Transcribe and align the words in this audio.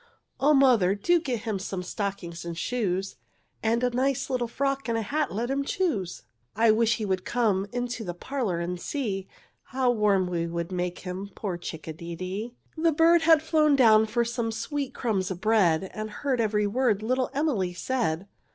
"Oh, 0.39 0.55
mother, 0.55 0.95
do 0.95 1.19
get 1.19 1.41
him 1.41 1.59
some 1.59 1.83
stockings 1.83 2.43
and 2.43 2.57
shoes, 2.57 3.17
And 3.61 3.83
a 3.83 3.91
nice 3.91 4.31
little 4.31 4.47
frock, 4.47 4.89
and 4.89 4.97
a 4.97 5.03
hat, 5.03 5.31
let 5.31 5.51
him 5.51 5.63
choose. 5.63 6.23
I 6.55 6.71
wish 6.71 6.95
he'd 6.95 7.23
come 7.23 7.67
into 7.71 8.03
the 8.03 8.15
parlour, 8.15 8.59
and 8.59 8.81
see 8.81 9.27
How 9.65 9.91
warm 9.91 10.25
we 10.25 10.47
would 10.47 10.71
make 10.71 10.97
him, 11.01 11.29
poor 11.35 11.55
chick 11.55 11.87
a 11.87 11.93
de 11.93 12.15
dee!" 12.15 12.55
The 12.75 12.91
bird 12.91 13.21
had 13.21 13.43
flown 13.43 13.75
down 13.75 14.07
for 14.07 14.25
some 14.25 14.51
sweet 14.51 14.95
crumbs 14.95 15.29
of 15.29 15.39
bread, 15.39 15.91
And 15.93 16.09
heard 16.09 16.41
every 16.41 16.65
word 16.65 17.03
little 17.03 17.29
Emily 17.35 17.71
said. 17.75 18.27